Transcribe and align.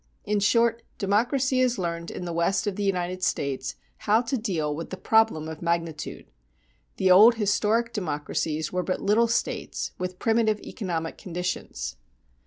In 0.25 0.39
short, 0.39 0.81
democracy 0.97 1.59
has 1.59 1.77
learned 1.77 2.09
in 2.09 2.25
the 2.25 2.33
West 2.33 2.65
of 2.65 2.75
the 2.75 2.81
United 2.81 3.21
States 3.21 3.75
how 3.97 4.23
to 4.23 4.35
deal 4.35 4.75
with 4.75 4.89
the 4.89 4.97
problem 4.97 5.47
of 5.47 5.61
magnitude. 5.61 6.25
The 6.97 7.11
old 7.11 7.35
historic 7.35 7.93
democracies 7.93 8.73
were 8.73 8.81
but 8.81 8.99
little 9.03 9.27
states 9.27 9.91
with 9.99 10.17
primitive 10.17 10.59
economic 10.61 11.19
conditions. 11.19 11.97